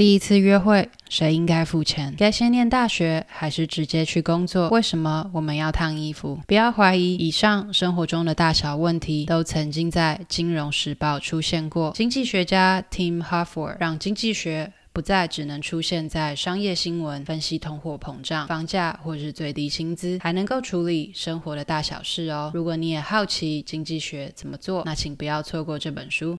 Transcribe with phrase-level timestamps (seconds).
[0.00, 2.14] 第一次约会，谁应该付钱？
[2.16, 4.70] 该先念大学还是直接去工作？
[4.70, 6.40] 为什么我们要烫衣服？
[6.46, 11.92] 不要怀疑，以上生活中的大小问题都曾经在《金融时报》出现过。
[11.94, 22.50] 经济学家 Tim Harford 让经济学不再只能出现在商业新闻，分析通货膨胀、房价或是最低薪资，还能够处理生活的大小事哦。
[22.54, 26.38] 如果你也好奇经济学怎么做，那请不要错过这本书。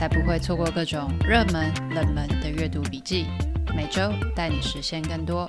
[0.00, 3.26] 才不会错过各种热门、冷门的阅读笔记，
[3.76, 5.46] 每周带你实现更多。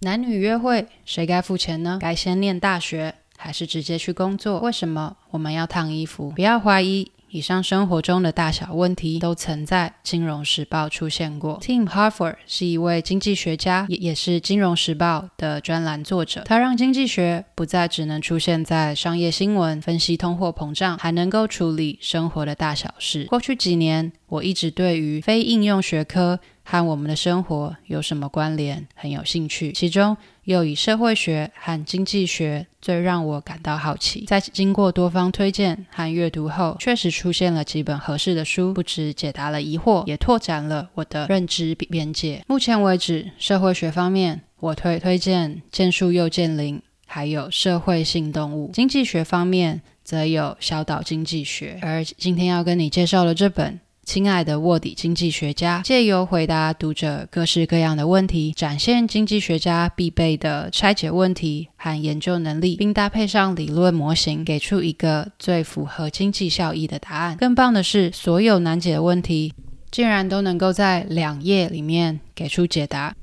[0.00, 1.96] 男女约会，谁该付钱呢？
[1.98, 4.60] 该先念大学，还是直接去工作？
[4.60, 6.30] 为什么我们要烫衣服？
[6.32, 7.10] 不要怀疑。
[7.30, 11.58] 以上生活中的大小问题都曾在《金融时报》出现过。
[11.60, 16.42] Tim Harford 是一位经济学家，也是《金融时报》的专栏作者。
[16.46, 23.24] 他让经济学不再只能出现在商业新闻，分析通货膨胀，还能够处理生活的大小事。
[23.24, 30.16] 过去几年，我一直对于非应用学科和我们的生活有什么关联很有兴趣，其中
[30.48, 34.24] 又以社会学和经济学最让我感到好奇。
[34.26, 42.42] 在经过多方推荐和阅读后，确实出现了几本合适的书，不止解答了疑惑，也拓展了我的认知边界。
[42.46, 51.78] 目前为止，社会学方面我推推荐《见树又见林》，还有《社会性动物》；经济学方面则有《小岛经济学》。
[51.86, 53.78] 而今天要跟你介绍的这本。
[54.08, 67.36] 亲爱的卧底经济学家，借由回答读者各式各样的问题，展现经济学家必备的拆解问题和研究能力，并搭配上理论模型，给出一个最符合经济效益的答案。
[67.36, 69.52] 更棒的是，所有难解的问题
[69.90, 73.14] 竟然都能够在两页里面给出解答。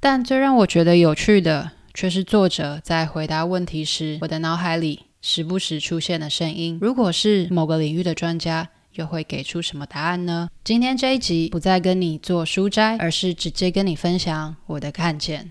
[0.00, 6.78] 但最让我觉得有趣的，却是作者在回答问题时，我的脑海里时不时出现的声音。
[6.80, 10.48] 如果是某个领域的专家，又会给出什么答案呢？
[10.62, 15.50] 今天这一集不再跟你做书摘，而是直接跟你分享我的看见。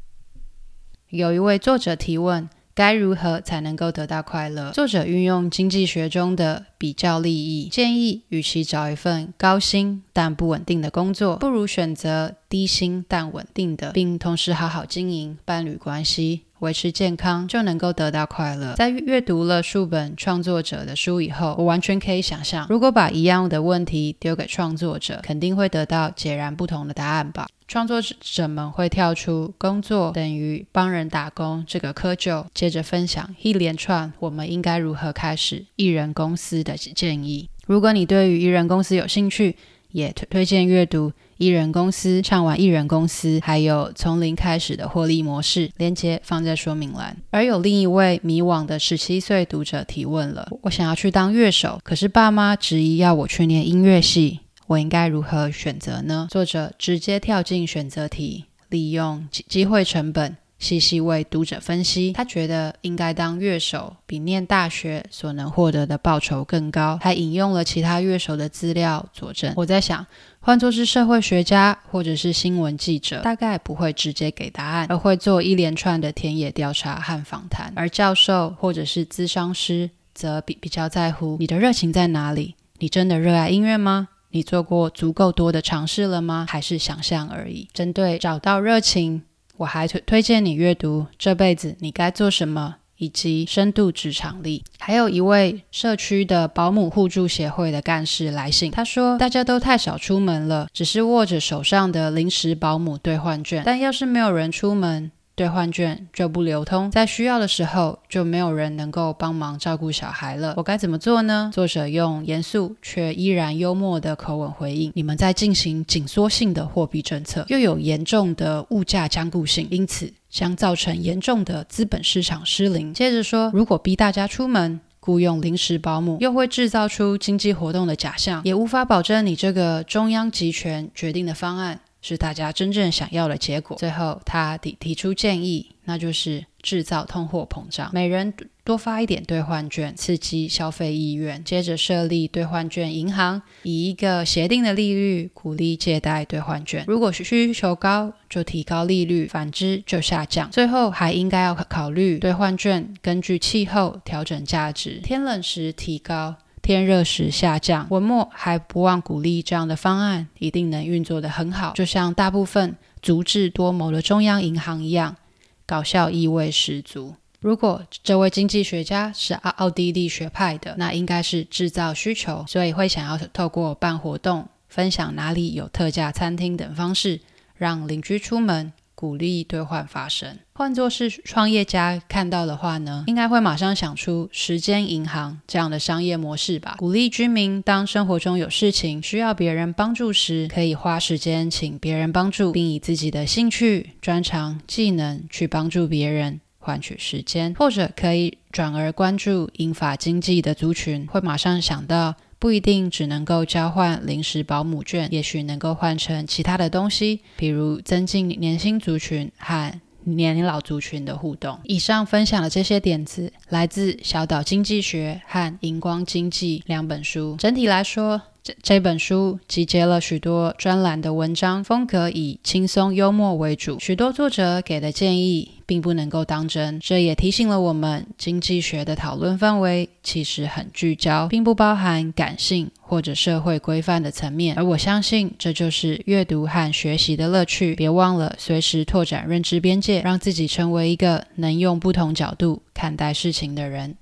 [1.10, 4.72] 有一位作者提问：该如何才能够得到快乐？
[4.72, 16.42] 作者运用经济学中的比较利益，建议与其找一份高薪但不稳定的工作，不如选择低薪但稳定的，并同时好好经营伴侣关系。
[16.64, 18.74] 维持健康就能够得到快乐。
[18.76, 27.46] 在阅读了数本创作者的书以后，我完全可以想象，如果把一样的问题丢给创作者，肯定会得到截然不同的答案吧。
[27.68, 37.50] 创作者们会跳出“工作等于帮人打工”这个窠臼，接着分享一连串我们应该如何开始艺人公司的建议。
[37.66, 39.56] 如果你对于艺人公司有兴趣，
[39.94, 41.14] 也推推荐阅读。
[41.38, 47.18] 一人公司，唱完一人公司，还有从零开始的获利模式，连结放在说明栏。
[47.32, 56.28] 而有另一位迷惘的十七岁读者提问了：我想要去当乐手，可是爸妈执意要我去念音乐系，我应该如何选择呢？
[56.30, 60.38] 作者直接跳进选择题，利用机会成本。
[60.64, 69.54] 细细为读者分析，他觉得应该当乐手比念大学所能获得的报酬更高，还引用了其他乐手的资料佐证。
[69.58, 70.08] 我在想，
[70.40, 77.74] 换作是社会学家或者是新闻记者，大概不会直接给答案，而会做一连串的田野调查和访谈。
[77.76, 82.56] 而教授或者是咨商师则比比较在乎你的热情在哪里？
[82.80, 84.08] 你真的热爱音乐吗？
[84.32, 86.48] 你做过足够多的尝试了吗？
[86.50, 87.68] 还是想象而已？
[87.74, 89.24] 针对找到热情。
[89.64, 94.62] 我还推推荐你阅读《这辈子你该做什么》以及《深度职场力》。
[94.78, 103.64] 还有一位社区的保姆互助协会的干事来信，他说：“大家都太少出门了，只是握着手上的临时保姆兑换券。
[103.66, 110.54] 但要是没有人出门，”兑换券就不流通，在需要的时候就没有人能够帮忙照顾小孩了。
[110.58, 111.50] 我该怎么做呢？
[111.52, 133.76] 作者用严肃却依然幽默的口吻回应：“你们在进行紧缩性的货币政策，又有严重的物价僵固性，因此将造成严重的资本市场失灵。”接着说：“如果逼大家出门，雇佣临时保姆，又会制造出经济活动的假象，也无法保证你这个中央集权决定的方案。”是大家真正想要的结果。
[133.78, 137.90] 最后，他提提出建议，那就是制造通货膨胀。
[137.94, 138.32] 每人
[138.64, 141.44] 多发一点兑换券，刺激消费意愿。
[141.44, 146.84] 接着设立兑换券银行，以一个协定的利率鼓励借贷兑换券。
[146.88, 150.52] 如果需求高，就提高利率；反之就下降。
[150.52, 156.36] 最后还应该要考虑兑换券根据气候调整价值，天冷时提高。
[156.64, 165.18] 天热时下降，文末还不忘鼓励这样的方案一定能运作得很好，就像大部分足智多谋的中央银行一样，
[165.66, 167.16] 搞笑意味十足。
[167.42, 177.20] 如果这位经济学家是奥奥地利学派的，那应该是制造需求，所以会想要透过办活动、分享哪里有特价餐厅等方式，
[177.58, 178.72] 让邻居出门。
[179.04, 180.40] 鼓励兑换发生。
[180.54, 186.76] 换作是创业家看到的话呢，应该会马上想出时间银行这样的商业模式吧。
[186.78, 197.54] 鼓励居民当生活中有事情需要别人帮助时，可以花时间请别人帮助，并以自己的兴趣、专长、技能去帮助别人，换取时间。
[197.60, 202.16] 或者可以转而关注英法经济的族群，会马上想到。
[202.44, 211.58] 不一定只能够交换临时保姆券，也许能够换成其他的东西，比如增进年轻族群和年老族群的互动。
[211.64, 217.38] 以上分享的这些点子来自《小岛经济学》和《荧光经济》两本书。
[217.40, 223.80] 整体来说，这这本书集结了许多专栏的文章，风格以轻松幽默为主。
[223.80, 234.56] 许多作者给的建议并不能够当真，这也提醒了我们，经济学的讨论范围其实很聚焦，并不包含感性或者社会规范的层面。
[234.56, 237.74] 而我相信，这就是阅读和学习的乐趣。
[237.74, 243.98] 别忘了随时拓展认知边界，让自己成为一个能用不同角度看待事情的人。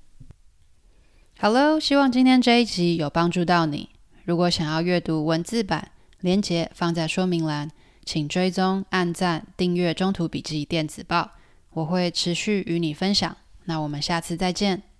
[1.40, 3.88] 好喽，希望今天这一集有帮助到你。
[4.26, 7.72] 如果想要阅读文字版，连接放在说明栏，
[8.04, 11.22] 请追踪、按赞、订阅《中途笔记电子报》，
[11.74, 13.38] 我会持续与你分享。
[13.66, 14.91] 那我们下次再见。